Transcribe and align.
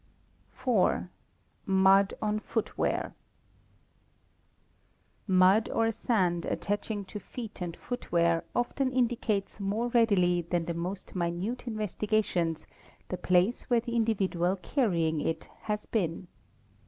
cis 0.51 0.63
4, 0.63 1.11
Mud 1.67 2.13
on 2.23 2.39
Footwear. 2.39 3.13
~ 4.15 5.27
Mud 5.43 5.69
or 5.69 5.91
sand 5.91 6.43
attaching 6.47 7.05
to 7.05 7.19
feet 7.19 7.61
and 7.61 7.77
footwear 7.77 8.43
often 8.55 8.91
indicates 8.91 9.59
more 9.59 9.89
readily 9.89 10.41
than 10.41 10.65
the 10.65 10.73
most 10.73 11.13
minute 11.15 11.67
investigations 11.67 12.65
the 13.09 13.17
place 13.17 13.69
where 13.69 13.79
the 13.79 13.91
indivi 13.91 14.27
'dual 14.27 14.55
carrying 14.63 15.21
it 15.21 15.47
has 15.65 15.85
been. 15.85 16.27